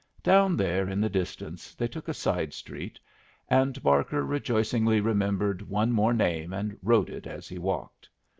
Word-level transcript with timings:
Down 0.23 0.57
there 0.57 0.89
in 0.89 0.99
the 0.99 1.11
distance 1.11 1.75
they 1.75 1.87
took 1.87 2.07
a 2.07 2.13
side 2.15 2.55
street, 2.55 2.99
and 3.47 3.79
Barker 3.83 4.23
rejoicingly 4.25 4.99
remembered 4.99 5.61
one 5.61 5.91
more 5.91 6.11
name 6.15 6.53
and 6.53 6.75
wrote 6.81 7.11
it 7.11 7.27
as 7.27 7.47
he 7.47 7.59
walked. 7.59 8.09